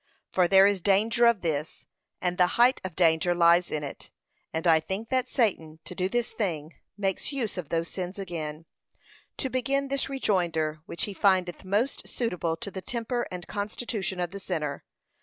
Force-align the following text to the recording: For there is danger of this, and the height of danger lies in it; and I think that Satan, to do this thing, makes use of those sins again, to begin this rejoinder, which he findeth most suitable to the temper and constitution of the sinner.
For 0.31 0.47
there 0.47 0.65
is 0.65 0.81
danger 0.81 1.27
of 1.27 1.41
this, 1.41 1.85
and 2.21 2.39
the 2.39 2.47
height 2.57 2.81
of 2.83 2.95
danger 2.95 3.35
lies 3.35 3.69
in 3.69 3.83
it; 3.83 4.09
and 4.51 4.65
I 4.65 4.79
think 4.79 5.09
that 5.09 5.29
Satan, 5.29 5.77
to 5.85 5.93
do 5.93 6.09
this 6.09 6.31
thing, 6.31 6.73
makes 6.97 7.31
use 7.31 7.55
of 7.55 7.69
those 7.69 7.87
sins 7.87 8.17
again, 8.17 8.65
to 9.37 9.47
begin 9.47 9.89
this 9.89 10.09
rejoinder, 10.09 10.79
which 10.87 11.03
he 11.03 11.13
findeth 11.13 11.63
most 11.63 12.07
suitable 12.07 12.57
to 12.57 12.71
the 12.71 12.81
temper 12.81 13.27
and 13.29 13.45
constitution 13.45 14.19
of 14.19 14.31
the 14.31 14.39
sinner. 14.39 14.83